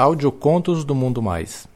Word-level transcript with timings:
Audiocontos 0.00 0.82
do 0.82 0.94
Mundo 0.94 1.20
Mais. 1.20 1.68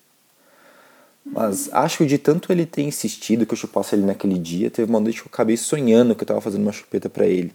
Mas 1.30 1.68
acho 1.72 1.98
que 1.98 2.06
de 2.06 2.18
tanto 2.18 2.50
ele 2.50 2.64
ter 2.64 2.82
insistido 2.82 3.44
que 3.44 3.52
eu 3.52 3.58
chupasse 3.58 3.94
ele 3.94 4.04
naquele 4.04 4.38
dia, 4.38 4.70
teve 4.70 4.90
uma 4.90 5.00
noite 5.00 5.20
que 5.20 5.28
eu 5.28 5.30
acabei 5.32 5.56
sonhando 5.56 6.14
que 6.14 6.22
eu 6.22 6.24
estava 6.24 6.40
fazendo 6.40 6.62
uma 6.62 6.72
chupeta 6.72 7.08
para 7.08 7.26
ele. 7.26 7.52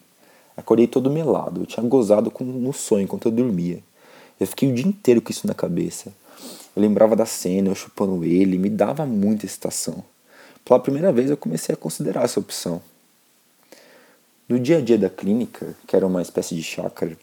Acordei 0.56 0.86
todo 0.86 1.10
melado, 1.10 1.62
eu 1.62 1.66
tinha 1.66 1.86
gozado 1.86 2.30
com, 2.30 2.44
no 2.44 2.72
sonho 2.72 3.04
enquanto 3.04 3.26
eu 3.26 3.32
dormia. 3.32 3.80
Eu 4.40 4.46
fiquei 4.46 4.70
o 4.70 4.74
dia 4.74 4.86
inteiro 4.86 5.22
com 5.22 5.32
isso 5.32 5.48
na 5.48 5.54
cabeça. 5.54 6.14
Eu 6.76 6.82
lembrava 6.82 7.16
da 7.16 7.26
cena, 7.26 7.70
eu 7.70 7.76
chupando 7.76 8.24
ele, 8.24 8.58
me 8.58 8.70
dava 8.70 9.06
muita 9.06 9.46
excitação. 9.46 10.04
Pela 10.64 10.80
primeira 10.80 11.12
vez 11.12 11.30
eu 11.30 11.38
comecei 11.38 11.74
a 11.74 11.78
considerar 11.78 12.24
essa 12.24 12.40
opção. 12.40 12.82
No 14.48 14.60
dia 14.60 14.78
a 14.78 14.82
dia 14.82 14.98
da 14.98 15.10
clínica, 15.10 15.76
que 15.88 15.96
era 15.96 16.06
uma 16.06 16.22
espécie 16.22 16.56
de 16.56 16.64
chácara, 16.64 17.18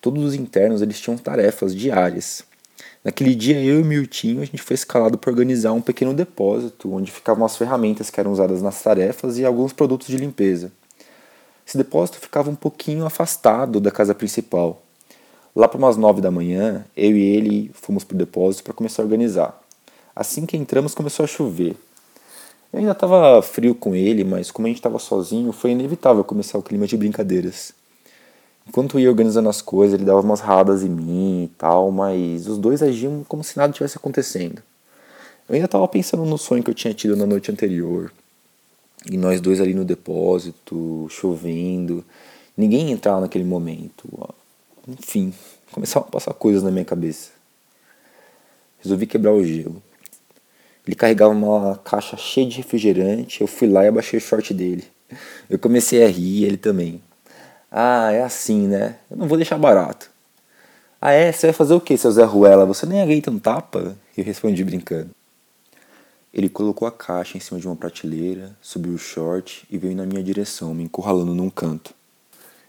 todos 0.00 0.22
os 0.22 0.34
internos 0.34 0.82
eles 0.82 1.00
tinham 1.00 1.18
tarefas 1.18 1.74
diárias 1.74 2.44
Naquele 3.04 3.34
dia, 3.34 3.60
eu 3.60 3.80
e 3.80 3.82
o 3.82 3.84
Miltinho, 3.84 4.42
a 4.42 4.44
gente 4.44 4.62
foi 4.62 4.74
escalado 4.74 5.18
para 5.18 5.28
organizar 5.28 5.72
um 5.72 5.80
pequeno 5.80 6.14
depósito, 6.14 6.94
onde 6.94 7.10
ficavam 7.10 7.44
as 7.44 7.56
ferramentas 7.56 8.10
que 8.10 8.20
eram 8.20 8.30
usadas 8.30 8.62
nas 8.62 8.80
tarefas 8.80 9.38
e 9.38 9.44
alguns 9.44 9.72
produtos 9.72 10.06
de 10.06 10.16
limpeza. 10.16 10.70
Esse 11.66 11.76
depósito 11.76 12.20
ficava 12.20 12.48
um 12.48 12.54
pouquinho 12.54 13.04
afastado 13.04 13.80
da 13.80 13.90
casa 13.90 14.14
principal. 14.14 14.82
Lá 15.54 15.66
para 15.66 15.78
umas 15.78 15.96
nove 15.96 16.20
da 16.20 16.30
manhã, 16.30 16.84
eu 16.96 17.16
e 17.16 17.22
ele 17.22 17.72
fomos 17.74 18.04
para 18.04 18.14
o 18.14 18.18
depósito 18.18 18.62
para 18.62 18.72
começar 18.72 19.02
a 19.02 19.04
organizar. 19.04 19.60
Assim 20.14 20.46
que 20.46 20.56
entramos, 20.56 20.94
começou 20.94 21.24
a 21.24 21.26
chover. 21.26 21.74
Eu 22.72 22.78
ainda 22.78 22.92
estava 22.92 23.42
frio 23.42 23.74
com 23.74 23.96
ele, 23.96 24.22
mas 24.22 24.52
como 24.52 24.66
a 24.66 24.70
gente 24.70 24.78
estava 24.78 25.00
sozinho, 25.00 25.50
foi 25.50 25.72
inevitável 25.72 26.22
começar 26.22 26.56
o 26.56 26.62
clima 26.62 26.86
de 26.86 26.96
brincadeiras. 26.96 27.74
Enquanto 28.66 28.96
eu 28.96 29.00
ia 29.00 29.10
organizando 29.10 29.48
as 29.48 29.60
coisas, 29.60 29.94
ele 29.94 30.04
dava 30.04 30.20
umas 30.20 30.40
radas 30.40 30.82
em 30.82 30.88
mim 30.88 31.44
e 31.44 31.48
tal, 31.58 31.90
mas 31.90 32.46
os 32.46 32.58
dois 32.58 32.82
agiam 32.82 33.24
como 33.28 33.42
se 33.42 33.56
nada 33.56 33.72
tivesse 33.72 33.96
acontecendo. 33.96 34.62
Eu 35.48 35.54
ainda 35.54 35.66
estava 35.66 35.86
pensando 35.88 36.24
no 36.24 36.38
sonho 36.38 36.62
que 36.62 36.70
eu 36.70 36.74
tinha 36.74 36.94
tido 36.94 37.16
na 37.16 37.26
noite 37.26 37.50
anterior. 37.50 38.12
E 39.10 39.16
nós 39.16 39.40
dois 39.40 39.60
ali 39.60 39.74
no 39.74 39.84
depósito, 39.84 41.06
chovendo. 41.10 42.04
Ninguém 42.56 42.92
entrava 42.92 43.20
naquele 43.20 43.44
momento. 43.44 44.08
Enfim, 44.86 45.34
começavam 45.72 46.08
a 46.08 46.12
passar 46.12 46.32
coisas 46.34 46.62
na 46.62 46.70
minha 46.70 46.84
cabeça. 46.84 47.30
Resolvi 48.78 49.06
quebrar 49.06 49.32
o 49.32 49.44
gelo. 49.44 49.82
Ele 50.86 50.96
carregava 50.96 51.32
uma 51.32 51.76
caixa 51.76 52.16
cheia 52.16 52.46
de 52.46 52.56
refrigerante, 52.56 53.40
eu 53.40 53.46
fui 53.46 53.68
lá 53.68 53.84
e 53.84 53.88
abaixei 53.88 54.18
o 54.18 54.22
short 54.22 54.52
dele. 54.52 54.84
Eu 55.48 55.58
comecei 55.58 56.04
a 56.04 56.08
rir, 56.08 56.44
ele 56.44 56.56
também. 56.56 57.00
Ah, 57.74 58.12
é 58.12 58.22
assim, 58.22 58.68
né? 58.68 58.98
Eu 59.10 59.16
não 59.16 59.26
vou 59.26 59.38
deixar 59.38 59.56
barato. 59.56 60.10
Ah, 61.00 61.12
é? 61.12 61.32
Você 61.32 61.46
vai 61.46 61.54
fazer 61.54 61.72
o 61.72 61.80
que, 61.80 61.96
seu 61.96 62.12
Zé 62.12 62.22
Ruela? 62.22 62.66
Você 62.66 62.84
nem 62.84 63.00
aguenta 63.00 63.30
um 63.30 63.38
tapa? 63.38 63.96
Eu 64.14 64.22
respondi 64.22 64.62
brincando. 64.62 65.10
Ele 66.34 66.50
colocou 66.50 66.86
a 66.86 66.92
caixa 66.92 67.38
em 67.38 67.40
cima 67.40 67.58
de 67.58 67.66
uma 67.66 67.74
prateleira, 67.74 68.54
subiu 68.60 68.92
o 68.92 68.98
short 68.98 69.66
e 69.70 69.78
veio 69.78 69.96
na 69.96 70.04
minha 70.04 70.22
direção, 70.22 70.74
me 70.74 70.82
encurralando 70.82 71.34
num 71.34 71.48
canto. 71.48 71.94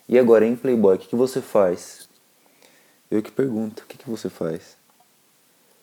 E 0.08 0.18
agora, 0.18 0.46
hein, 0.46 0.56
Playboy, 0.56 0.96
o 0.96 1.00
que, 1.00 1.09
que 1.09 1.16
você 1.18 1.41
faz? 1.41 2.08
Eu 3.12 3.22
que 3.22 3.31
pergunto, 3.31 3.84
o 3.84 3.85
que, 3.85 3.97
que 3.97 4.09
você 4.09 4.30
faz? 4.30 4.78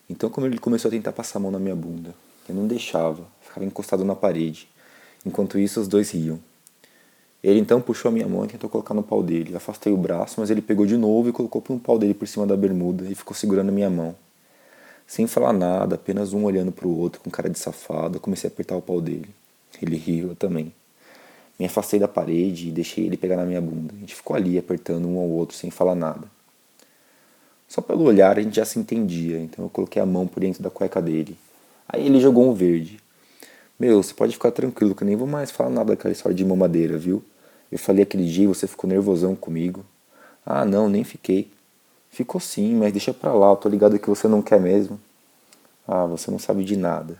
Então, 0.08 0.30
como 0.30 0.46
ele 0.46 0.58
começou 0.58 0.88
a 0.88 0.92
tentar 0.92 1.12
passar 1.12 1.38
a 1.38 1.42
mão 1.42 1.50
na 1.50 1.58
minha 1.58 1.76
bunda, 1.76 2.14
eu 2.48 2.54
não 2.54 2.66
deixava, 2.66 3.26
ficava 3.42 3.66
encostado 3.66 4.02
na 4.02 4.16
parede. 4.16 4.66
Enquanto 5.26 5.58
isso, 5.58 5.78
os 5.78 5.86
dois 5.86 6.10
riam. 6.10 6.40
Ele 7.42 7.58
então 7.58 7.80
puxou 7.80 8.10
a 8.10 8.12
minha 8.12 8.28
mão 8.28 8.44
e 8.44 8.48
tentou 8.48 8.68
colocar 8.68 8.92
no 8.92 9.02
pau 9.02 9.22
dele. 9.22 9.56
Afastei 9.56 9.92
o 9.92 9.96
braço, 9.96 10.40
mas 10.40 10.50
ele 10.50 10.60
pegou 10.60 10.84
de 10.84 10.96
novo 10.96 11.30
e 11.30 11.32
colocou 11.32 11.62
um 11.70 11.78
pau 11.78 11.98
dele 11.98 12.12
por 12.12 12.28
cima 12.28 12.46
da 12.46 12.56
bermuda 12.56 13.04
e 13.10 13.14
ficou 13.14 13.34
segurando 13.34 13.70
a 13.70 13.72
minha 13.72 13.88
mão. 13.88 14.14
Sem 15.06 15.26
falar 15.26 15.52
nada, 15.52 15.96
apenas 15.96 16.32
um 16.32 16.44
olhando 16.44 16.70
para 16.70 16.86
o 16.86 16.98
outro 16.98 17.20
com 17.20 17.30
cara 17.30 17.48
de 17.48 17.58
safado, 17.58 18.16
eu 18.16 18.20
comecei 18.20 18.48
a 18.48 18.52
apertar 18.52 18.76
o 18.76 18.82
pau 18.82 19.00
dele. 19.00 19.28
Ele 19.80 19.96
riu, 19.96 20.28
eu 20.28 20.36
também. 20.36 20.72
Me 21.58 21.66
afastei 21.66 21.98
da 21.98 22.08
parede 22.08 22.68
e 22.68 22.70
deixei 22.70 23.06
ele 23.06 23.16
pegar 23.16 23.36
na 23.36 23.44
minha 23.44 23.60
bunda. 23.60 23.92
A 23.96 24.00
gente 24.00 24.14
ficou 24.14 24.36
ali 24.36 24.58
apertando 24.58 25.08
um 25.08 25.18
ao 25.18 25.28
outro 25.28 25.56
sem 25.56 25.70
falar 25.70 25.94
nada. 25.94 26.28
Só 27.68 27.80
pelo 27.80 28.04
olhar 28.04 28.38
a 28.38 28.42
gente 28.42 28.56
já 28.56 28.64
se 28.64 28.78
entendia, 28.78 29.38
então 29.38 29.64
eu 29.64 29.68
coloquei 29.68 30.00
a 30.00 30.06
mão 30.06 30.26
por 30.26 30.40
dentro 30.40 30.62
da 30.62 30.70
cueca 30.70 31.00
dele. 31.00 31.36
Aí 31.88 32.06
ele 32.06 32.20
jogou 32.20 32.48
um 32.48 32.52
verde. 32.52 33.00
Meu, 33.78 34.02
você 34.02 34.12
pode 34.12 34.32
ficar 34.32 34.50
tranquilo 34.50 34.94
que 34.94 35.02
eu 35.02 35.06
nem 35.06 35.16
vou 35.16 35.26
mais 35.26 35.50
falar 35.50 35.70
nada 35.70 35.94
daquela 35.94 36.12
história 36.12 36.36
de 36.36 36.44
mamadeira, 36.44 36.98
viu? 36.98 37.22
Eu 37.70 37.78
falei 37.78 38.02
aquele 38.02 38.26
dia 38.26 38.48
você 38.48 38.66
ficou 38.66 38.88
nervosão 38.88 39.34
comigo. 39.34 39.84
Ah, 40.44 40.64
não, 40.64 40.88
nem 40.88 41.04
fiquei. 41.04 41.50
Ficou 42.10 42.40
sim, 42.40 42.74
mas 42.74 42.92
deixa 42.92 43.14
pra 43.14 43.32
lá, 43.32 43.50
eu 43.50 43.56
tô 43.56 43.68
ligado 43.68 43.98
que 43.98 44.08
você 44.08 44.26
não 44.26 44.42
quer 44.42 44.60
mesmo. 44.60 45.00
Ah, 45.86 46.06
você 46.06 46.30
não 46.30 46.38
sabe 46.38 46.64
de 46.64 46.76
nada. 46.76 47.18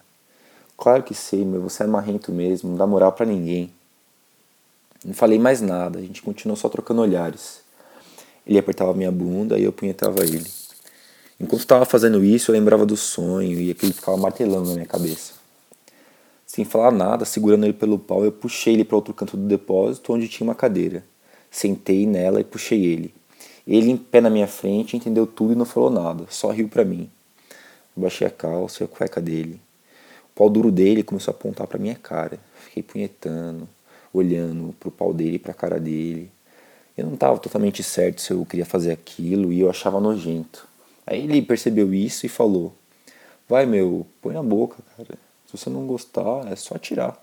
Claro 0.77 1.03
que 1.03 1.15
sei, 1.15 1.45
meu, 1.45 1.61
você 1.61 1.85
é 1.85 1.87
marrento 1.87 2.33
mesmo, 2.33 2.71
não 2.71 2.77
dá 2.77 2.87
moral 2.87 3.13
para 3.13 3.27
ninguém. 3.27 3.73
Não 5.05 5.15
falei 5.15 5.39
mais 5.39 5.61
nada, 5.61 5.99
a 5.99 6.03
gente 6.03 6.23
continuou 6.23 6.57
só 6.57 6.69
trocando 6.69 7.01
olhares. 7.01 7.61
Ele 8.47 8.59
apertava 8.59 8.93
minha 8.95 9.13
bunda 9.13 9.59
e 9.59 9.65
eu 9.65 9.73
punhetava 9.73 10.25
ele. 10.25 10.47
Enquanto 11.39 11.61
estava 11.61 11.85
fazendo 11.85 12.25
isso, 12.25 12.51
eu 12.51 12.55
lembrava 12.55 12.85
do 12.85 12.97
sonho 12.97 13.59
e 13.59 13.71
aquilo 13.71 13.95
ficava 13.95 14.17
martelando 14.17 14.69
na 14.69 14.75
minha 14.75 14.87
cabeça. 14.87 15.40
Sem 16.51 16.65
falar 16.65 16.91
nada, 16.91 17.25
segurando 17.25 17.65
ele 17.65 17.73
pelo 17.73 17.97
pau, 17.97 18.25
eu 18.25 18.33
puxei 18.33 18.75
ele 18.75 18.83
para 18.83 18.97
outro 18.97 19.15
canto 19.15 19.37
do 19.37 19.47
depósito, 19.47 20.13
onde 20.13 20.27
tinha 20.27 20.45
uma 20.45 20.55
cadeira. 20.55 21.05
Sentei 21.49 22.05
nela 22.05 22.41
e 22.41 22.45
puxei 22.45 22.87
ele. 22.87 23.15
Ele, 23.65 23.93
em 23.93 23.97
pé 23.97 24.21
na 24.21 24.29
minha 24.29 24.49
frente, 24.49 24.97
entendeu 24.97 25.29
tudo 25.29 25.53
e 25.53 25.55
não 25.55 25.65
falou 25.65 25.91
nada, 25.91 26.27
só 26.29 26.51
riu 26.51 26.69
para 26.69 26.85
mim. 26.85 27.09
Baixei 27.95 28.27
a 28.27 28.31
calça 28.31 28.83
e 28.83 28.85
a 28.85 28.89
cueca 28.89 29.21
dele. 29.21 29.61
O 30.25 30.35
pau 30.35 30.51
duro 30.51 30.73
dele 30.73 31.05
começou 31.05 31.31
a 31.31 31.37
apontar 31.37 31.69
para 31.69 31.79
minha 31.79 31.95
cara. 31.95 32.41
Fiquei 32.65 32.83
punhetando. 32.83 33.69
olhando 34.13 34.75
pro 34.81 34.91
pau 34.91 35.15
dele 35.15 35.37
e 35.37 35.39
pra 35.39 35.55
cara 35.55 35.79
dele. 35.79 36.33
Eu 36.99 37.07
não 37.07 37.17
tava 37.17 37.39
totalmente 37.39 37.81
certo 37.85 38.21
se 38.21 38.33
eu 38.33 38.45
queria 38.45 38.67
fazer 38.67 38.91
aquilo 38.91 39.53
e 39.53 39.61
eu 39.61 39.71
achava 39.71 40.01
nojento. 40.01 40.67
Aí 41.07 41.23
ele 41.23 41.43
percebeu 41.43 41.95
isso 41.95 42.27
e 42.27 42.29
falou: 42.29 42.75
Vai, 43.49 43.67
meu, 43.67 44.05
põe 44.21 44.35
na 44.35 44.43
boca, 44.43 44.79
cara. 44.97 45.30
Se 45.51 45.57
você 45.57 45.69
não 45.69 45.85
gostar, 45.85 46.47
é 46.47 46.55
só 46.55 46.79
tirar. 46.79 47.21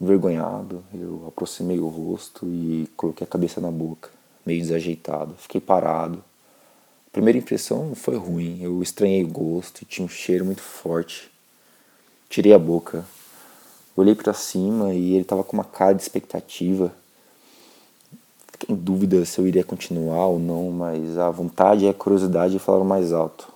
Envergonhado, 0.00 0.82
eu 0.94 1.26
aproximei 1.28 1.78
o 1.78 1.86
rosto 1.86 2.46
e 2.46 2.88
coloquei 2.96 3.26
a 3.26 3.28
cabeça 3.28 3.60
na 3.60 3.70
boca, 3.70 4.08
meio 4.44 4.62
desajeitado. 4.62 5.34
Fiquei 5.36 5.60
parado. 5.60 6.24
A 7.06 7.10
primeira 7.12 7.38
impressão 7.38 7.94
foi 7.94 8.16
ruim, 8.16 8.62
eu 8.62 8.82
estranhei 8.82 9.22
o 9.22 9.28
gosto 9.28 9.82
e 9.82 9.84
tinha 9.84 10.06
um 10.06 10.08
cheiro 10.08 10.46
muito 10.46 10.62
forte. 10.62 11.30
Tirei 12.30 12.54
a 12.54 12.58
boca, 12.58 13.04
olhei 13.94 14.14
para 14.14 14.32
cima 14.32 14.94
e 14.94 15.12
ele 15.12 15.22
estava 15.22 15.44
com 15.44 15.52
uma 15.52 15.64
cara 15.64 15.92
de 15.92 16.00
expectativa. 16.00 16.90
Fiquei 18.50 18.74
em 18.74 18.78
dúvida 18.78 19.26
se 19.26 19.38
eu 19.38 19.46
iria 19.46 19.62
continuar 19.62 20.28
ou 20.28 20.38
não, 20.38 20.70
mas 20.70 21.18
a 21.18 21.30
vontade 21.30 21.84
e 21.84 21.88
a 21.88 21.92
curiosidade 21.92 22.58
falaram 22.58 22.86
mais 22.86 23.12
alto. 23.12 23.53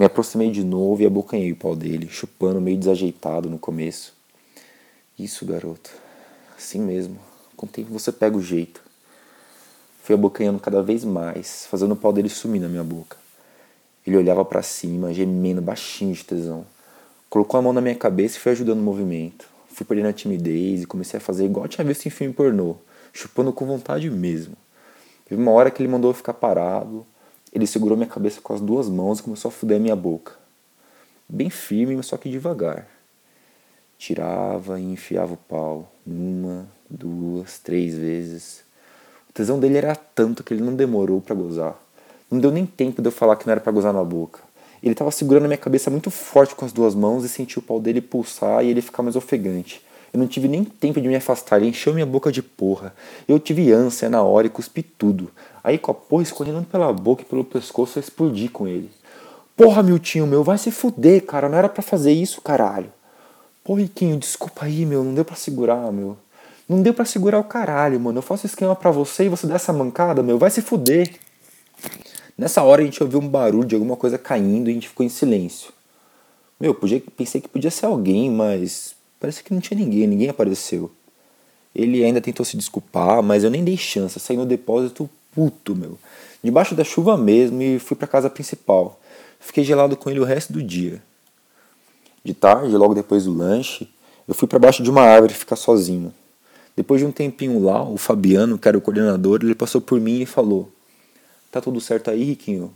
Me 0.00 0.06
aproximei 0.06 0.50
de 0.50 0.64
novo 0.64 1.02
e 1.02 1.06
abocanhei 1.06 1.52
o 1.52 1.56
pau 1.56 1.76
dele, 1.76 2.08
chupando 2.08 2.58
meio 2.58 2.78
desajeitado 2.78 3.50
no 3.50 3.58
começo. 3.58 4.14
Isso, 5.18 5.44
garoto. 5.44 5.90
Assim 6.56 6.80
mesmo. 6.80 7.18
Com 7.54 7.66
o 7.66 7.68
tempo 7.68 7.92
você 7.92 8.10
pega 8.10 8.34
o 8.34 8.40
jeito. 8.40 8.80
Fui 10.02 10.14
abocanhando 10.14 10.58
cada 10.58 10.82
vez 10.82 11.04
mais, 11.04 11.66
fazendo 11.66 11.92
o 11.92 11.96
pau 11.96 12.14
dele 12.14 12.30
sumir 12.30 12.62
na 12.62 12.66
minha 12.66 12.82
boca. 12.82 13.18
Ele 14.06 14.16
olhava 14.16 14.42
para 14.42 14.62
cima, 14.62 15.12
gemendo 15.12 15.60
baixinho 15.60 16.14
de 16.14 16.24
tesão. 16.24 16.64
Colocou 17.28 17.58
a 17.60 17.62
mão 17.62 17.74
na 17.74 17.82
minha 17.82 17.94
cabeça 17.94 18.38
e 18.38 18.40
foi 18.40 18.52
ajudando 18.52 18.78
o 18.78 18.82
movimento. 18.82 19.50
Fui 19.68 19.84
perdendo 19.84 20.08
a 20.08 20.14
timidez 20.14 20.80
e 20.80 20.86
comecei 20.86 21.18
a 21.18 21.20
fazer 21.20 21.44
igual 21.44 21.68
tinha 21.68 21.84
visto 21.84 22.06
em 22.06 22.10
filme 22.10 22.32
pornô, 22.32 22.76
chupando 23.12 23.52
com 23.52 23.66
vontade 23.66 24.08
mesmo. 24.08 24.56
Teve 25.26 25.42
uma 25.42 25.50
hora 25.50 25.70
que 25.70 25.82
ele 25.82 25.92
mandou 25.92 26.10
eu 26.10 26.14
ficar 26.14 26.32
parado, 26.32 27.04
ele 27.52 27.66
segurou 27.66 27.96
minha 27.96 28.08
cabeça 28.08 28.40
com 28.40 28.52
as 28.52 28.60
duas 28.60 28.88
mãos 28.88 29.18
e 29.18 29.22
começou 29.22 29.48
a 29.48 29.52
fuder 29.52 29.80
minha 29.80 29.96
boca. 29.96 30.32
Bem 31.28 31.50
firme, 31.50 31.96
mas 31.96 32.06
só 32.06 32.16
que 32.16 32.30
devagar. 32.30 32.86
Tirava 33.98 34.80
e 34.80 34.84
enfiava 34.84 35.34
o 35.34 35.36
pau. 35.36 35.92
Uma, 36.06 36.66
duas, 36.88 37.58
três 37.58 37.94
vezes. 37.94 38.62
O 39.28 39.32
tesão 39.32 39.58
dele 39.58 39.78
era 39.78 39.94
tanto 39.94 40.42
que 40.42 40.54
ele 40.54 40.62
não 40.62 40.74
demorou 40.74 41.20
para 41.20 41.34
gozar. 41.34 41.76
Não 42.30 42.38
deu 42.38 42.50
nem 42.50 42.64
tempo 42.64 43.02
de 43.02 43.08
eu 43.08 43.12
falar 43.12 43.36
que 43.36 43.46
não 43.46 43.52
era 43.52 43.60
para 43.60 43.72
gozar 43.72 43.92
na 43.92 44.04
boca. 44.04 44.40
Ele 44.82 44.92
estava 44.92 45.10
segurando 45.10 45.46
minha 45.46 45.58
cabeça 45.58 45.90
muito 45.90 46.10
forte 46.10 46.54
com 46.54 46.64
as 46.64 46.72
duas 46.72 46.94
mãos 46.94 47.24
e 47.24 47.28
senti 47.28 47.58
o 47.58 47.62
pau 47.62 47.80
dele 47.80 48.00
pulsar 48.00 48.64
e 48.64 48.68
ele 48.68 48.80
ficar 48.80 49.02
mais 49.02 49.16
ofegante. 49.16 49.84
Eu 50.12 50.18
não 50.18 50.26
tive 50.26 50.48
nem 50.48 50.64
tempo 50.64 51.00
de 51.00 51.06
me 51.06 51.14
afastar, 51.14 51.58
ele 51.58 51.68
encheu 51.68 51.94
minha 51.94 52.06
boca 52.06 52.32
de 52.32 52.42
porra. 52.42 52.94
Eu 53.28 53.38
tive 53.38 53.72
ânsia 53.72 54.08
na 54.08 54.22
hora 54.22 54.46
e 54.46 54.50
cuspi 54.50 54.82
tudo. 54.82 55.30
Aí 55.62 55.78
com 55.78 55.90
a 55.90 55.94
porra 55.94 56.22
escorrendo 56.22 56.62
pela 56.62 56.92
boca 56.92 57.22
e 57.22 57.24
pelo 57.24 57.44
pescoço 57.44 57.98
eu 57.98 58.00
explodi 58.00 58.48
com 58.48 58.66
ele. 58.66 58.90
Porra, 59.56 59.82
Miltinho, 59.82 60.26
meu, 60.26 60.42
vai 60.42 60.58
se 60.58 60.70
fuder, 60.70 61.24
cara, 61.24 61.48
não 61.48 61.58
era 61.58 61.68
para 61.68 61.82
fazer 61.82 62.12
isso, 62.12 62.40
caralho. 62.40 62.90
Pô, 63.62 63.74
Riquinho, 63.74 64.18
desculpa 64.18 64.64
aí, 64.64 64.86
meu, 64.86 65.04
não 65.04 65.14
deu 65.14 65.24
para 65.24 65.36
segurar, 65.36 65.92
meu. 65.92 66.16
Não 66.68 66.82
deu 66.82 66.94
para 66.94 67.04
segurar 67.04 67.38
o 67.38 67.44
caralho, 67.44 68.00
mano. 68.00 68.18
Eu 68.18 68.22
faço 68.22 68.46
esquema 68.46 68.74
para 68.74 68.90
você 68.90 69.24
e 69.24 69.28
você 69.28 69.46
dá 69.46 69.56
essa 69.56 69.72
mancada, 69.72 70.22
meu, 70.22 70.38
vai 70.38 70.50
se 70.50 70.62
fuder. 70.62 71.14
Nessa 72.38 72.62
hora 72.62 72.80
a 72.80 72.84
gente 72.84 73.02
ouviu 73.02 73.20
um 73.20 73.28
barulho 73.28 73.66
de 73.66 73.74
alguma 73.74 73.96
coisa 73.96 74.16
caindo 74.16 74.68
e 74.68 74.70
a 74.70 74.74
gente 74.74 74.88
ficou 74.88 75.04
em 75.04 75.10
silêncio. 75.10 75.72
Meu, 76.58 76.74
pensei 76.74 77.40
que 77.40 77.48
podia 77.48 77.70
ser 77.70 77.86
alguém, 77.86 78.30
mas 78.30 78.94
parece 79.20 79.44
que 79.44 79.54
não 79.54 79.60
tinha 79.60 79.78
ninguém, 79.78 80.06
ninguém 80.06 80.28
apareceu. 80.28 80.90
Ele 81.74 82.02
ainda 82.02 82.20
tentou 82.20 82.44
se 82.44 82.56
desculpar, 82.56 83.22
mas 83.22 83.44
eu 83.44 83.50
nem 83.50 83.62
dei 83.62 83.76
chance, 83.76 84.18
saí 84.18 84.36
no 84.36 84.46
depósito 84.46 85.08
puto, 85.32 85.76
meu. 85.76 85.98
Debaixo 86.42 86.74
da 86.74 86.82
chuva 86.82 87.16
mesmo 87.16 87.62
e 87.62 87.78
fui 87.78 87.96
pra 87.96 88.08
casa 88.08 88.30
principal. 88.30 88.98
Fiquei 89.38 89.62
gelado 89.62 89.96
com 89.96 90.10
ele 90.10 90.20
o 90.20 90.24
resto 90.24 90.52
do 90.52 90.62
dia. 90.62 91.02
De 92.24 92.34
tarde, 92.34 92.76
logo 92.76 92.94
depois 92.94 93.24
do 93.24 93.32
lanche, 93.32 93.88
eu 94.26 94.34
fui 94.34 94.48
para 94.48 94.58
baixo 94.58 94.82
de 94.82 94.90
uma 94.90 95.02
árvore 95.02 95.34
ficar 95.34 95.56
sozinho. 95.56 96.12
Depois 96.76 97.00
de 97.00 97.06
um 97.06 97.12
tempinho 97.12 97.62
lá, 97.62 97.82
o 97.82 97.96
Fabiano, 97.96 98.58
que 98.58 98.68
era 98.68 98.76
o 98.76 98.80
coordenador, 98.80 99.40
ele 99.42 99.54
passou 99.54 99.80
por 99.80 100.00
mim 100.00 100.20
e 100.20 100.26
falou: 100.26 100.70
Tá 101.50 101.60
tudo 101.60 101.80
certo 101.80 102.10
aí, 102.10 102.24
Riquinho? 102.24 102.74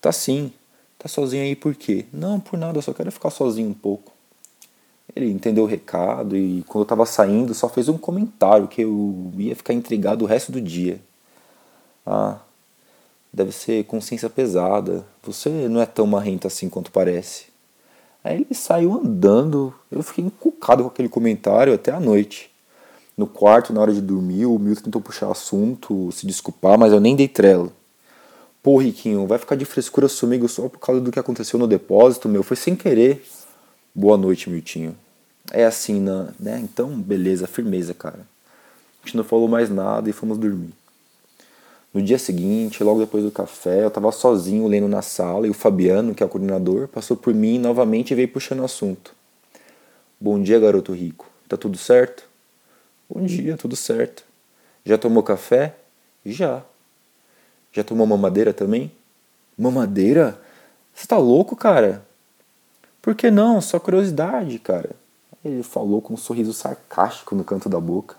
Tá 0.00 0.12
sim. 0.12 0.52
Tá 0.98 1.08
sozinho 1.08 1.42
aí 1.42 1.56
por 1.56 1.74
quê? 1.74 2.06
Não, 2.12 2.38
por 2.40 2.58
nada, 2.58 2.78
eu 2.78 2.82
só 2.82 2.92
quero 2.92 3.10
ficar 3.10 3.30
sozinho 3.30 3.68
um 3.68 3.74
pouco. 3.74 4.13
Ele 5.14 5.30
entendeu 5.30 5.64
o 5.64 5.66
recado 5.66 6.36
e 6.36 6.62
quando 6.66 6.82
eu 6.82 6.88
tava 6.88 7.06
saindo 7.06 7.54
só 7.54 7.68
fez 7.68 7.88
um 7.88 7.98
comentário 7.98 8.68
que 8.68 8.82
eu 8.82 9.32
ia 9.36 9.54
ficar 9.54 9.72
intrigado 9.72 10.24
o 10.24 10.28
resto 10.28 10.50
do 10.50 10.60
dia. 10.60 11.00
Ah, 12.06 12.38
deve 13.32 13.52
ser 13.52 13.84
consciência 13.84 14.30
pesada. 14.30 15.04
Você 15.22 15.48
não 15.68 15.80
é 15.80 15.86
tão 15.86 16.06
marrento 16.06 16.46
assim 16.46 16.68
quanto 16.68 16.90
parece. 16.90 17.46
Aí 18.22 18.36
ele 18.36 18.54
saiu 18.54 18.94
andando. 18.94 19.74
Eu 19.90 20.02
fiquei 20.02 20.24
encucado 20.24 20.82
com 20.82 20.88
aquele 20.88 21.08
comentário 21.08 21.74
até 21.74 21.92
a 21.92 22.00
noite. 22.00 22.50
No 23.16 23.26
quarto, 23.26 23.72
na 23.72 23.80
hora 23.80 23.92
de 23.92 24.00
dormir, 24.00 24.46
o 24.46 24.58
Milton 24.58 24.82
tentou 24.82 25.00
puxar 25.00 25.30
assunto, 25.30 26.10
se 26.10 26.26
desculpar, 26.26 26.78
mas 26.78 26.92
eu 26.92 26.98
nem 26.98 27.14
dei 27.14 27.28
trela. 27.28 27.70
Pô, 28.60 28.78
Riquinho, 28.78 29.26
vai 29.26 29.38
ficar 29.38 29.56
de 29.56 29.64
frescura 29.64 30.08
comigo 30.08 30.48
só 30.48 30.68
por 30.68 30.78
causa 30.78 31.00
do 31.00 31.12
que 31.12 31.18
aconteceu 31.18 31.58
no 31.58 31.66
depósito, 31.66 32.28
meu? 32.28 32.42
Foi 32.42 32.56
sem 32.56 32.74
querer. 32.74 33.22
Boa 33.96 34.16
noite, 34.16 34.50
Miltinho. 34.50 34.96
É 35.52 35.64
assim, 35.64 36.00
né? 36.00 36.58
Então, 36.60 37.00
beleza, 37.00 37.46
firmeza, 37.46 37.94
cara. 37.94 38.26
A 39.00 39.06
gente 39.06 39.16
não 39.16 39.22
falou 39.22 39.46
mais 39.46 39.70
nada 39.70 40.10
e 40.10 40.12
fomos 40.12 40.36
dormir. 40.36 40.74
No 41.92 42.02
dia 42.02 42.18
seguinte, 42.18 42.82
logo 42.82 42.98
depois 42.98 43.22
do 43.22 43.30
café, 43.30 43.84
eu 43.84 43.88
estava 43.88 44.10
sozinho 44.10 44.66
lendo 44.66 44.88
na 44.88 45.00
sala 45.00 45.46
e 45.46 45.50
o 45.50 45.54
Fabiano, 45.54 46.12
que 46.12 46.24
é 46.24 46.26
o 46.26 46.28
coordenador, 46.28 46.88
passou 46.88 47.16
por 47.16 47.32
mim 47.32 47.56
novamente 47.56 48.10
e 48.10 48.14
veio 48.16 48.26
puxando 48.26 48.60
o 48.60 48.64
assunto. 48.64 49.14
Bom 50.20 50.42
dia, 50.42 50.58
garoto 50.58 50.92
rico. 50.92 51.30
Tá 51.48 51.56
tudo 51.56 51.78
certo? 51.78 52.24
Bom 53.08 53.24
dia, 53.24 53.56
tudo 53.56 53.76
certo. 53.76 54.24
Já 54.84 54.98
tomou 54.98 55.22
café? 55.22 55.72
Já. 56.26 56.64
Já 57.72 57.84
tomou 57.84 58.08
mamadeira 58.08 58.52
também? 58.52 58.90
Mamadeira? 59.56 60.36
Você 60.92 61.06
tá 61.06 61.16
louco, 61.16 61.54
cara? 61.54 62.04
Por 63.04 63.14
que 63.14 63.30
não? 63.30 63.60
Só 63.60 63.78
curiosidade, 63.78 64.58
cara. 64.58 64.92
Ele 65.44 65.62
falou 65.62 66.00
com 66.00 66.14
um 66.14 66.16
sorriso 66.16 66.54
sarcástico 66.54 67.34
no 67.34 67.44
canto 67.44 67.68
da 67.68 67.78
boca. 67.78 68.16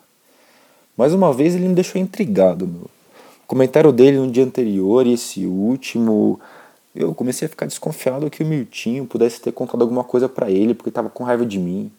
Mais 0.95 1.11
uma 1.11 1.33
vez 1.33 1.55
ele 1.55 1.67
me 1.67 1.73
deixou 1.73 1.99
intrigado, 1.99 2.67
meu. 2.67 2.83
O 2.83 3.47
comentário 3.47 3.91
dele 3.91 4.19
no 4.19 4.29
dia 4.29 4.43
anterior 4.43 5.07
e 5.07 5.13
esse 5.13 5.43
último, 5.47 6.39
eu 6.93 7.15
comecei 7.15 7.47
a 7.47 7.49
ficar 7.49 7.65
desconfiado 7.65 8.29
que 8.29 8.43
o 8.43 8.45
Miltinho 8.45 9.07
pudesse 9.07 9.41
ter 9.41 9.51
contado 9.51 9.81
alguma 9.81 10.03
coisa 10.03 10.29
para 10.29 10.51
ele 10.51 10.75
porque 10.75 10.89
estava 10.89 11.09
com 11.09 11.23
raiva 11.23 11.47
de 11.47 11.57
mim. 11.57 11.91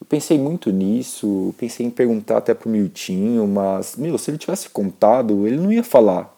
Eu 0.00 0.06
pensei 0.06 0.38
muito 0.38 0.70
nisso, 0.70 1.54
pensei 1.58 1.84
em 1.84 1.90
perguntar 1.90 2.38
até 2.38 2.54
pro 2.54 2.70
Miltinho, 2.70 3.46
mas, 3.46 3.94
meu, 3.96 4.16
se 4.16 4.30
ele 4.30 4.38
tivesse 4.38 4.70
contado, 4.70 5.46
ele 5.46 5.58
não 5.58 5.70
ia 5.70 5.84
falar. 5.84 6.34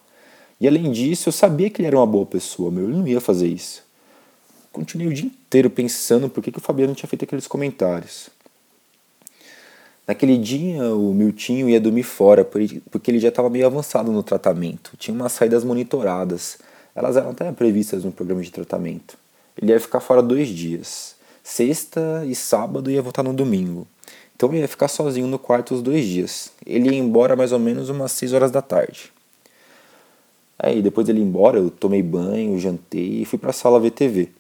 E 0.61 0.67
além 0.67 0.91
disso, 0.91 1.29
eu 1.29 1.33
sabia 1.33 1.71
que 1.71 1.81
ele 1.81 1.87
era 1.87 1.97
uma 1.97 2.07
boa 2.07 2.27
pessoa, 2.27 2.69
meu, 2.69 2.83
ele 2.83 2.97
não 2.97 3.07
ia 3.07 3.21
fazer 3.21 3.47
isso. 3.47 3.85
Continuei 4.75 5.07
o 5.07 5.15
dia 5.15 5.27
inteiro 5.27 5.71
pensando 5.71 6.29
por 6.29 6.43
que, 6.43 6.51
que 6.51 6.59
o 6.59 6.61
Fabiano 6.61 6.97
tinha 6.97 7.09
feito 7.09 7.25
aqueles 7.25 7.47
comentários. 7.47 8.29
Naquele 10.05 10.37
dia, 10.37 10.93
o 10.93 11.15
Miltinho 11.15 11.69
ia 11.69 11.81
dormir 11.81 12.03
fora, 12.03 12.45
porque 12.45 13.09
ele 13.09 13.21
já 13.21 13.29
estava 13.29 13.49
meio 13.49 13.67
avançado 13.67 14.11
no 14.11 14.21
tratamento. 14.21 14.97
Tinha 14.99 15.15
umas 15.15 15.31
saídas 15.31 15.63
monitoradas. 15.63 16.59
Elas 16.93 17.17
eram 17.17 17.31
até 17.31 17.53
previstas 17.53 18.03
no 18.03 18.11
programa 18.11 18.43
de 18.43 18.51
tratamento. 18.51 19.17
Ele 19.57 19.71
ia 19.71 19.79
ficar 19.79 20.01
fora 20.01 20.21
dois 20.21 20.49
dias. 20.49 21.15
Sexta 21.41 22.25
e 22.27 22.35
sábado 22.35 22.91
ia 22.91 23.01
voltar 23.01 23.23
no 23.23 23.33
domingo. 23.33 23.87
Então 24.35 24.49
ele 24.49 24.59
ia 24.59 24.69
ficar 24.69 24.89
sozinho 24.89 25.29
no 25.29 25.39
quarto 25.39 25.73
os 25.73 25.83
dois 25.83 26.05
dias. 26.05 26.51
Ele 26.67 26.91
ia 26.91 26.99
embora 26.99 27.37
mais 27.37 27.53
ou 27.53 27.61
menos 27.61 27.89
umas 27.91 28.11
6 28.11 28.33
horas 28.33 28.51
da 28.51 28.61
tarde. 28.61 29.13
Aí 30.59 30.83
depois 30.83 31.07
dele 31.07 31.21
ir 31.21 31.23
embora, 31.23 31.61
eu 31.61 31.71
tomei 31.71 32.03
banho, 32.03 32.59
jantei 32.59 33.23
e 33.23 33.25
fui 33.25 33.39
para 33.39 33.51
a 33.51 33.53
sala 33.53 33.79
ver 33.79 33.93
TV. 33.93 34.31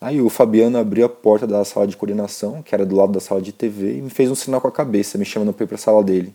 Aí 0.00 0.20
o 0.20 0.28
Fabiano 0.28 0.76
abriu 0.78 1.06
a 1.06 1.08
porta 1.08 1.46
da 1.46 1.64
sala 1.64 1.86
de 1.86 1.96
coordenação, 1.96 2.62
que 2.62 2.74
era 2.74 2.84
do 2.84 2.94
lado 2.94 3.12
da 3.12 3.20
sala 3.20 3.40
de 3.40 3.52
TV, 3.52 3.96
e 3.96 4.02
me 4.02 4.10
fez 4.10 4.30
um 4.30 4.34
sinal 4.34 4.60
com 4.60 4.68
a 4.68 4.72
cabeça, 4.72 5.16
me 5.16 5.24
chamando 5.24 5.52
para 5.52 5.64
ir 5.64 5.66
para 5.66 5.76
a 5.76 5.78
sala 5.78 6.04
dele. 6.04 6.34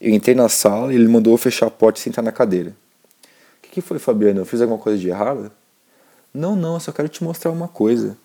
Eu 0.00 0.14
entrei 0.14 0.34
na 0.34 0.48
sala 0.48 0.92
e 0.92 0.96
ele 0.96 1.08
mandou 1.08 1.34
eu 1.34 1.36
fechar 1.36 1.66
a 1.66 1.70
porta 1.70 1.98
e 1.98 2.02
sentar 2.02 2.24
na 2.24 2.32
cadeira. 2.32 2.70
O 2.70 3.62
que, 3.62 3.70
que 3.70 3.80
foi, 3.82 3.98
Fabiano? 3.98 4.40
Eu 4.40 4.46
fiz 4.46 4.60
alguma 4.62 4.78
coisa 4.78 4.98
de 4.98 5.08
errado? 5.08 5.52
Não, 6.32 6.56
não, 6.56 6.74
eu 6.74 6.80
só 6.80 6.90
quero 6.90 7.08
te 7.08 7.22
mostrar 7.22 7.50
uma 7.50 7.68
coisa. 7.68 8.16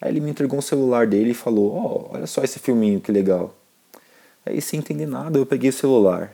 Aí 0.00 0.10
ele 0.10 0.20
me 0.20 0.30
entregou 0.30 0.58
um 0.58 0.62
celular 0.62 1.06
dele 1.06 1.30
e 1.30 1.34
falou: 1.34 1.72
Ó, 1.72 2.08
oh, 2.10 2.14
olha 2.14 2.26
só 2.26 2.42
esse 2.42 2.58
filminho, 2.58 3.00
que 3.00 3.12
legal. 3.12 3.54
Aí, 4.44 4.60
sem 4.60 4.78
entender 4.78 5.06
nada, 5.06 5.38
eu 5.38 5.46
peguei 5.46 5.70
o 5.70 5.72
celular. 5.72 6.32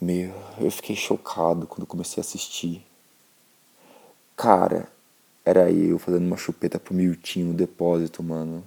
Meu, 0.00 0.34
eu 0.60 0.70
fiquei 0.70 0.94
chocado 0.96 1.66
quando 1.66 1.86
comecei 1.86 2.20
a 2.20 2.24
assistir. 2.24 2.84
Cara, 4.36 4.88
era 5.46 5.70
eu 5.70 5.96
fazendo 5.96 6.26
uma 6.26 6.36
chupeta 6.36 6.76
pro 6.76 6.92
Miltinho 6.92 7.46
no 7.46 7.54
depósito, 7.54 8.20
mano. 8.20 8.64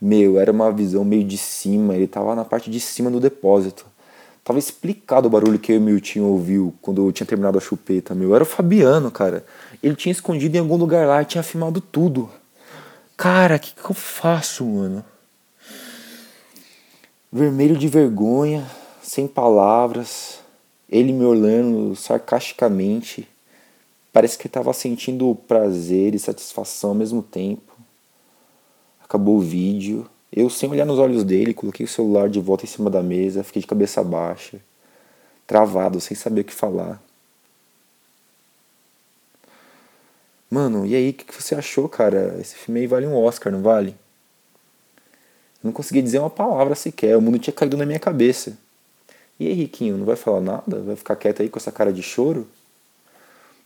Meu, 0.00 0.40
era 0.40 0.50
uma 0.50 0.72
visão 0.72 1.04
meio 1.04 1.22
de 1.22 1.36
cima, 1.36 1.94
ele 1.94 2.06
tava 2.06 2.34
na 2.34 2.46
parte 2.46 2.70
de 2.70 2.80
cima 2.80 3.10
do 3.10 3.20
depósito. 3.20 3.84
Tava 4.42 4.58
explicado 4.58 5.26
o 5.26 5.30
barulho 5.30 5.58
que 5.58 5.76
o 5.76 5.80
Miltinho 5.80 6.24
ouviu 6.24 6.74
quando 6.80 7.06
eu 7.06 7.12
tinha 7.12 7.26
terminado 7.26 7.58
a 7.58 7.60
chupeta, 7.60 8.14
meu. 8.14 8.34
Era 8.34 8.42
o 8.42 8.46
Fabiano, 8.46 9.10
cara. 9.10 9.44
Ele 9.82 9.94
tinha 9.94 10.12
escondido 10.12 10.56
em 10.56 10.60
algum 10.60 10.76
lugar 10.76 11.06
lá 11.06 11.20
e 11.20 11.26
tinha 11.26 11.42
filmado 11.42 11.78
tudo. 11.78 12.30
Cara, 13.14 13.56
o 13.56 13.60
que, 13.60 13.74
que 13.74 13.84
eu 13.84 13.94
faço, 13.94 14.64
mano? 14.64 15.04
Vermelho 17.30 17.76
de 17.76 17.88
vergonha, 17.88 18.66
sem 19.02 19.26
palavras, 19.26 20.40
ele 20.88 21.12
me 21.12 21.24
olhando 21.24 21.94
sarcasticamente. 21.96 23.28
Parece 24.14 24.38
que 24.38 24.46
estava 24.46 24.72
sentindo 24.72 25.34
prazer 25.48 26.14
e 26.14 26.20
satisfação 26.20 26.90
ao 26.90 26.94
mesmo 26.94 27.20
tempo. 27.20 27.76
Acabou 29.02 29.38
o 29.38 29.40
vídeo. 29.40 30.08
Eu, 30.32 30.48
sem 30.48 30.70
olhar 30.70 30.84
nos 30.84 31.00
olhos 31.00 31.24
dele, 31.24 31.52
coloquei 31.52 31.84
o 31.84 31.88
celular 31.88 32.28
de 32.28 32.38
volta 32.38 32.64
em 32.64 32.68
cima 32.68 32.88
da 32.88 33.02
mesa, 33.02 33.42
fiquei 33.42 33.60
de 33.60 33.66
cabeça 33.66 34.04
baixa, 34.04 34.60
travado, 35.48 36.00
sem 36.00 36.16
saber 36.16 36.42
o 36.42 36.44
que 36.44 36.54
falar. 36.54 37.02
Mano, 40.48 40.86
e 40.86 40.94
aí, 40.94 41.10
o 41.10 41.14
que 41.14 41.42
você 41.42 41.56
achou, 41.56 41.88
cara? 41.88 42.36
Esse 42.40 42.54
filme 42.54 42.82
aí 42.82 42.86
vale 42.86 43.08
um 43.08 43.16
Oscar, 43.16 43.52
não 43.52 43.62
vale? 43.62 43.96
Não 45.60 45.72
consegui 45.72 46.00
dizer 46.00 46.20
uma 46.20 46.30
palavra 46.30 46.76
sequer, 46.76 47.16
o 47.16 47.20
mundo 47.20 47.40
tinha 47.40 47.52
caído 47.52 47.76
na 47.76 47.84
minha 47.84 47.98
cabeça. 47.98 48.56
E 49.40 49.48
aí, 49.48 49.54
Riquinho, 49.54 49.98
não 49.98 50.06
vai 50.06 50.14
falar 50.14 50.40
nada? 50.40 50.80
Vai 50.82 50.94
ficar 50.94 51.16
quieto 51.16 51.42
aí 51.42 51.48
com 51.48 51.58
essa 51.58 51.72
cara 51.72 51.92
de 51.92 52.00
choro? 52.00 52.46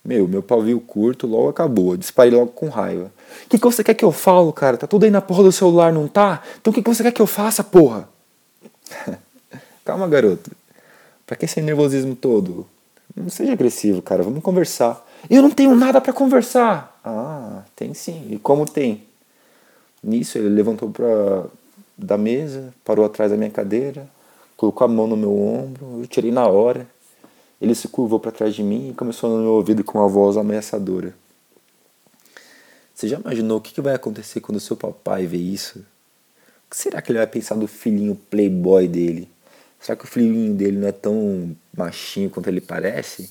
Meu, 0.08 0.26
meu 0.26 0.42
pavio 0.42 0.80
curto 0.80 1.26
logo 1.26 1.50
acabou. 1.50 1.94
disparei 1.94 2.32
logo 2.32 2.46
com 2.52 2.70
raiva. 2.70 3.12
O 3.44 3.48
que, 3.50 3.58
que 3.58 3.64
você 3.64 3.84
quer 3.84 3.92
que 3.92 4.02
eu 4.02 4.10
falo, 4.10 4.50
cara? 4.54 4.78
Tá 4.78 4.86
tudo 4.86 5.04
aí 5.04 5.10
na 5.10 5.20
porra 5.20 5.42
do 5.42 5.52
celular, 5.52 5.92
não 5.92 6.08
tá? 6.08 6.42
Então 6.58 6.70
o 6.70 6.74
que, 6.74 6.80
que 6.80 6.88
você 6.88 7.02
quer 7.02 7.12
que 7.12 7.20
eu 7.20 7.26
faça, 7.26 7.62
porra? 7.62 8.08
Calma, 9.84 10.08
garoto. 10.08 10.50
Pra 11.26 11.36
que 11.36 11.44
esse 11.44 11.60
nervosismo 11.60 12.16
todo? 12.16 12.66
Não 13.14 13.28
seja 13.28 13.52
agressivo, 13.52 14.00
cara. 14.00 14.22
Vamos 14.22 14.42
conversar. 14.42 15.06
Eu 15.28 15.42
não 15.42 15.50
tenho 15.50 15.74
nada 15.74 16.00
para 16.00 16.14
conversar. 16.14 16.98
Ah, 17.04 17.64
tem 17.76 17.92
sim. 17.92 18.28
E 18.30 18.38
como 18.38 18.64
tem? 18.64 19.02
Nisso 20.02 20.38
ele 20.38 20.48
levantou 20.48 20.88
pra, 20.88 21.44
da 21.98 22.16
mesa, 22.16 22.72
parou 22.82 23.04
atrás 23.04 23.30
da 23.30 23.36
minha 23.36 23.50
cadeira, 23.50 24.08
colocou 24.56 24.86
a 24.86 24.88
mão 24.88 25.06
no 25.06 25.18
meu 25.18 25.38
ombro, 25.38 26.00
eu 26.00 26.06
tirei 26.06 26.32
na 26.32 26.46
hora. 26.46 26.86
Ele 27.60 27.74
se 27.74 27.88
curvou 27.88 28.20
para 28.20 28.30
trás 28.30 28.54
de 28.54 28.62
mim 28.62 28.90
e 28.90 28.94
começou 28.94 29.30
no 29.30 29.42
meu 29.42 29.52
ouvido 29.52 29.82
com 29.82 29.98
uma 29.98 30.08
voz 30.08 30.36
ameaçadora. 30.36 31.14
Você 32.94 33.08
já 33.08 33.18
imaginou 33.18 33.58
o 33.58 33.60
que 33.60 33.80
vai 33.80 33.94
acontecer 33.94 34.40
quando 34.40 34.58
seu 34.58 34.76
papai 34.76 35.26
vê 35.26 35.36
isso? 35.36 35.78
O 35.78 36.70
que 36.70 36.76
será 36.76 37.00
que 37.00 37.10
ele 37.12 37.18
vai 37.18 37.26
pensar 37.26 37.54
do 37.54 37.66
filhinho 37.66 38.14
playboy 38.28 38.86
dele? 38.88 39.28
Será 39.80 39.96
que 39.96 40.04
o 40.04 40.08
filhinho 40.08 40.54
dele 40.54 40.78
não 40.78 40.88
é 40.88 40.92
tão 40.92 41.56
machinho 41.76 42.28
quanto 42.28 42.48
ele 42.48 42.60
parece? 42.60 43.30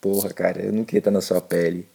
Porra, 0.00 0.30
cara, 0.30 0.62
eu 0.62 0.72
não 0.72 0.84
queria 0.84 0.98
estar 0.98 1.10
na 1.10 1.20
sua 1.20 1.40
pele. 1.40 1.88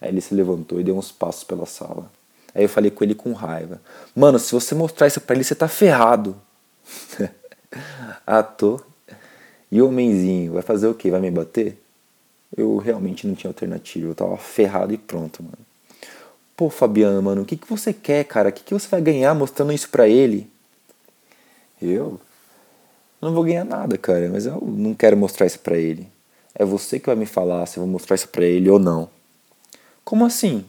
Aí 0.00 0.08
ele 0.08 0.20
se 0.20 0.34
levantou 0.34 0.80
e 0.80 0.84
deu 0.84 0.96
uns 0.96 1.12
passos 1.12 1.44
pela 1.44 1.66
sala. 1.66 2.10
Aí 2.54 2.64
eu 2.64 2.68
falei 2.68 2.90
com 2.90 3.04
ele 3.04 3.14
com 3.14 3.32
raiva. 3.32 3.80
Mano, 4.14 4.38
se 4.38 4.52
você 4.52 4.74
mostrar 4.74 5.06
isso 5.06 5.20
pra 5.20 5.34
ele, 5.34 5.44
você 5.44 5.54
tá 5.54 5.68
ferrado. 5.68 6.36
ah, 8.26 8.42
tô. 8.42 8.80
E 9.72 9.80
o 9.80 9.88
homenzinho, 9.88 10.52
vai 10.52 10.60
fazer 10.60 10.86
o 10.86 10.92
quê? 10.92 11.10
Vai 11.10 11.18
me 11.18 11.30
bater? 11.30 11.78
Eu 12.54 12.76
realmente 12.76 13.26
não 13.26 13.34
tinha 13.34 13.48
alternativa. 13.48 14.06
Eu 14.06 14.14
tava 14.14 14.36
ferrado 14.36 14.92
e 14.92 14.98
pronto, 14.98 15.42
mano. 15.42 15.56
Pô, 16.54 16.68
Fabiano, 16.68 17.22
mano, 17.22 17.40
o 17.40 17.44
que, 17.46 17.56
que 17.56 17.66
você 17.66 17.90
quer, 17.90 18.22
cara? 18.24 18.50
O 18.50 18.52
que, 18.52 18.62
que 18.62 18.74
você 18.74 18.86
vai 18.86 19.00
ganhar 19.00 19.34
mostrando 19.34 19.72
isso 19.72 19.88
pra 19.88 20.06
ele? 20.06 20.46
Eu? 21.80 22.20
Não 23.18 23.32
vou 23.32 23.44
ganhar 23.44 23.64
nada, 23.64 23.96
cara, 23.96 24.28
mas 24.28 24.44
eu 24.44 24.60
não 24.60 24.92
quero 24.92 25.16
mostrar 25.16 25.46
isso 25.46 25.60
pra 25.60 25.78
ele. 25.78 26.06
É 26.54 26.66
você 26.66 27.00
que 27.00 27.06
vai 27.06 27.16
me 27.16 27.24
falar 27.24 27.64
se 27.64 27.78
eu 27.78 27.82
vou 27.82 27.90
mostrar 27.90 28.14
isso 28.14 28.28
pra 28.28 28.44
ele 28.44 28.68
ou 28.68 28.78
não. 28.78 29.08
Como 30.04 30.26
assim? 30.26 30.66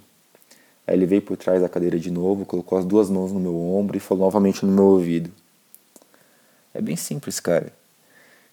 Aí 0.87 0.95
ele 0.95 1.05
veio 1.05 1.21
por 1.21 1.35
trás 1.35 1.61
da 1.61 1.67
cadeira 1.67 1.99
de 1.99 2.09
novo, 2.09 2.45
colocou 2.45 2.77
as 2.77 2.85
duas 2.85 3.09
mãos 3.09 3.33
no 3.33 3.39
meu 3.39 3.53
ombro 3.53 3.97
e 3.97 3.99
falou 3.99 4.23
novamente 4.23 4.65
no 4.65 4.71
meu 4.71 4.85
ouvido. 4.85 5.29
É 6.73 6.81
bem 6.81 6.95
simples, 6.95 7.41
cara. 7.41 7.82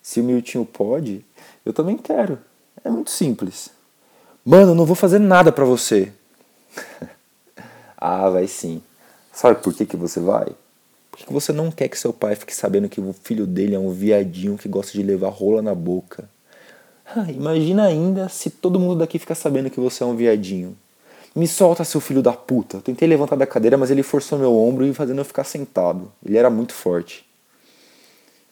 Se 0.02 0.20
o 0.20 0.24
Miltinho 0.24 0.64
pode, 0.64 1.24
eu 1.64 1.72
também 1.72 1.96
quero. 1.96 2.38
É 2.84 2.90
muito 2.90 3.10
simples. 3.10 3.70
Mano, 4.44 4.72
eu 4.72 4.74
não 4.74 4.86
vou 4.86 4.96
fazer 4.96 5.18
nada 5.18 5.52
pra 5.52 5.64
você. 5.64 6.12
ah, 7.96 8.30
vai 8.30 8.46
sim. 8.46 8.82
Sabe 9.32 9.62
por 9.62 9.74
que, 9.74 9.86
que 9.86 9.96
você 9.96 10.18
vai? 10.20 10.48
Porque 11.10 11.32
você 11.32 11.52
não 11.52 11.70
quer 11.70 11.88
que 11.88 11.98
seu 11.98 12.12
pai 12.12 12.34
fique 12.34 12.54
sabendo 12.54 12.88
que 12.88 13.00
o 13.00 13.12
filho 13.12 13.46
dele 13.46 13.74
é 13.74 13.78
um 13.78 13.90
viadinho 13.90 14.56
que 14.56 14.68
gosta 14.68 14.92
de 14.92 15.02
levar 15.02 15.28
rola 15.28 15.60
na 15.60 15.74
boca. 15.74 16.28
Ah, 17.04 17.30
imagina 17.30 17.84
ainda 17.84 18.28
se 18.28 18.50
todo 18.50 18.78
mundo 18.78 18.98
daqui 18.98 19.18
ficar 19.18 19.34
sabendo 19.34 19.68
que 19.68 19.80
você 19.80 20.02
é 20.02 20.06
um 20.06 20.16
viadinho. 20.16 20.76
Me 21.34 21.46
solta, 21.46 21.84
seu 21.84 22.00
filho 22.00 22.22
da 22.22 22.32
puta. 22.32 22.80
tentei 22.80 23.06
levantar 23.06 23.36
da 23.36 23.46
cadeira, 23.46 23.76
mas 23.76 23.90
ele 23.90 24.02
forçou 24.02 24.38
meu 24.38 24.56
ombro 24.56 24.84
e 24.84 24.94
fazendo 24.94 25.18
eu 25.18 25.24
ficar 25.24 25.44
sentado. 25.44 26.10
Ele 26.24 26.36
era 26.36 26.50
muito 26.50 26.72
forte. 26.72 27.24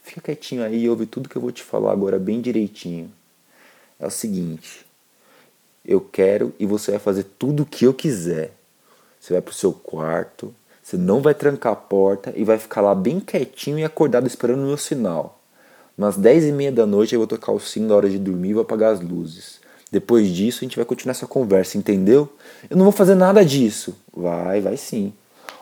Fica 0.08 0.22
quietinho 0.22 0.64
aí 0.64 0.84
e 0.84 0.88
ouve 0.88 1.04
tudo 1.04 1.28
que 1.28 1.36
eu 1.36 1.42
vou 1.42 1.52
te 1.52 1.62
falar 1.62 1.92
agora 1.92 2.18
bem 2.18 2.40
direitinho. 2.40 3.12
É 4.00 4.06
o 4.06 4.10
seguinte: 4.10 4.86
eu 5.84 6.00
quero 6.00 6.54
e 6.58 6.64
você 6.64 6.92
vai 6.92 7.00
fazer 7.00 7.26
tudo 7.38 7.62
o 7.62 7.66
que 7.66 7.84
eu 7.84 7.92
quiser. 7.92 8.52
Você 9.20 9.34
vai 9.34 9.42
pro 9.42 9.52
seu 9.52 9.70
quarto, 9.70 10.54
você 10.82 10.96
não 10.96 11.20
vai 11.20 11.34
trancar 11.34 11.74
a 11.74 11.76
porta 11.76 12.32
e 12.34 12.42
vai 12.42 12.56
ficar 12.56 12.80
lá 12.80 12.94
bem 12.94 13.20
quietinho 13.20 13.78
e 13.78 13.84
acordado 13.84 14.26
esperando 14.26 14.62
o 14.62 14.66
meu 14.66 14.78
sinal. 14.78 15.38
Umas 15.96 16.16
10 16.16 16.44
e 16.44 16.52
meia 16.52 16.72
da 16.72 16.86
noite 16.86 17.12
eu 17.12 17.20
vou 17.20 17.26
tocar 17.26 17.52
o 17.52 17.60
sino 17.60 17.88
na 17.88 17.94
hora 17.94 18.08
de 18.08 18.18
dormir 18.18 18.50
e 18.50 18.54
vou 18.54 18.62
apagar 18.62 18.94
as 18.94 19.00
luzes. 19.02 19.60
Depois 19.92 20.28
disso 20.28 20.60
a 20.60 20.64
gente 20.64 20.76
vai 20.76 20.86
continuar 20.86 21.10
essa 21.10 21.26
conversa, 21.26 21.76
entendeu? 21.76 22.32
Eu 22.70 22.78
não 22.78 22.84
vou 22.84 22.92
fazer 22.92 23.14
nada 23.14 23.44
disso. 23.44 23.94
Vai, 24.10 24.62
vai 24.62 24.78
sim. 24.78 25.12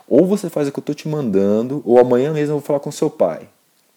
Ou 0.06 0.24
você 0.24 0.48
faz 0.48 0.68
o 0.68 0.72
que 0.72 0.78
eu 0.78 0.84
tô 0.84 0.94
te 0.94 1.08
mandando, 1.08 1.82
ou 1.84 1.98
amanhã 1.98 2.32
mesmo 2.32 2.52
eu 2.54 2.58
vou 2.58 2.64
falar 2.64 2.78
com 2.78 2.92
seu 2.92 3.10
pai. 3.10 3.48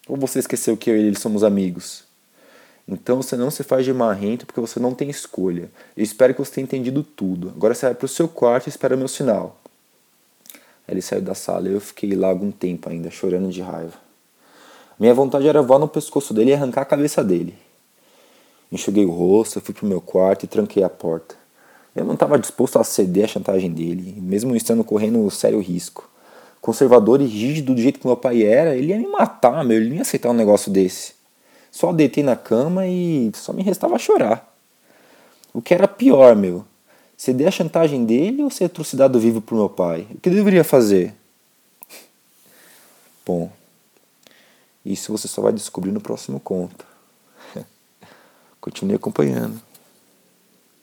Ou 0.09 0.17
você 0.17 0.39
esqueceu 0.39 0.75
que 0.75 0.89
eu 0.89 0.97
e 0.97 1.01
ele 1.01 1.19
somos 1.19 1.43
amigos? 1.43 2.03
Então 2.87 3.17
você 3.17 3.37
não 3.37 3.51
se 3.51 3.63
faz 3.63 3.85
de 3.85 3.93
marrento 3.93 4.47
porque 4.47 4.59
você 4.59 4.79
não 4.79 4.91
tem 4.95 5.07
escolha. 5.07 5.69
Eu 5.95 6.03
espero 6.03 6.33
que 6.33 6.43
você 6.43 6.53
tenha 6.53 6.63
entendido 6.63 7.03
tudo. 7.03 7.49
Agora 7.55 7.75
você 7.75 7.85
vai 7.85 7.93
pro 7.93 8.07
seu 8.07 8.27
quarto 8.27 8.65
e 8.65 8.69
espera 8.69 8.97
meu 8.97 9.07
sinal. 9.07 9.61
Aí 10.87 10.95
ele 10.95 11.01
saiu 11.03 11.21
da 11.21 11.35
sala 11.35 11.69
e 11.69 11.73
eu 11.73 11.79
fiquei 11.79 12.15
lá 12.15 12.27
algum 12.27 12.49
tempo 12.49 12.89
ainda, 12.89 13.11
chorando 13.11 13.51
de 13.51 13.61
raiva. 13.61 13.93
Minha 14.99 15.13
vontade 15.13 15.47
era 15.47 15.61
voar 15.61 15.77
no 15.77 15.87
pescoço 15.87 16.33
dele 16.33 16.49
e 16.49 16.53
arrancar 16.55 16.81
a 16.81 16.85
cabeça 16.85 17.23
dele. 17.23 17.55
Enxuguei 18.71 19.05
o 19.05 19.11
rosto, 19.11 19.61
fui 19.61 19.75
pro 19.75 19.85
meu 19.85 20.01
quarto 20.01 20.45
e 20.45 20.47
tranquei 20.47 20.83
a 20.83 20.89
porta. 20.89 21.35
Eu 21.95 22.03
não 22.03 22.15
estava 22.15 22.39
disposto 22.39 22.79
a 22.79 22.83
ceder 22.83 23.25
à 23.25 23.27
chantagem 23.27 23.71
dele, 23.71 24.15
mesmo 24.19 24.55
estando 24.55 24.83
correndo 24.83 25.29
sério 25.29 25.59
risco 25.59 26.08
conservador 26.61 27.21
e 27.21 27.25
rígido 27.25 27.73
do 27.73 27.81
jeito 27.81 27.99
que 27.99 28.07
meu 28.07 28.17
pai 28.17 28.43
era, 28.43 28.75
ele 28.75 28.87
ia 28.87 28.97
me 28.97 29.07
matar, 29.07 29.63
meu, 29.63 29.77
ele 29.77 29.89
não 29.89 29.95
ia 29.97 30.01
aceitar 30.01 30.29
um 30.29 30.33
negócio 30.33 30.71
desse. 30.71 31.13
Só 31.71 31.93
deitei 31.93 32.23
na 32.23 32.35
cama 32.35 32.87
e 32.87 33.31
só 33.35 33.53
me 33.53 33.63
restava 33.63 33.97
chorar. 33.97 34.53
O 35.53 35.61
que 35.61 35.73
era 35.73 35.87
pior, 35.87 36.35
meu, 36.35 36.65
ceder 37.17 37.47
a 37.47 37.51
chantagem 37.51 38.05
dele 38.05 38.43
ou 38.43 38.49
ser 38.49 38.65
atrocidado 38.65 39.19
vivo 39.19 39.41
por 39.41 39.55
meu 39.55 39.69
pai? 39.69 40.07
O 40.11 40.19
que 40.19 40.29
eu 40.29 40.33
deveria 40.33 40.63
fazer? 40.63 41.13
Bom, 43.25 43.51
isso 44.85 45.11
você 45.11 45.27
só 45.27 45.41
vai 45.41 45.53
descobrir 45.53 45.91
no 45.91 46.01
próximo 46.01 46.39
conto. 46.39 46.85
Continue 48.59 48.95
acompanhando. 48.95 49.68